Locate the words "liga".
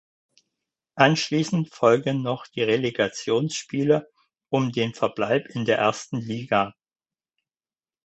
6.17-6.73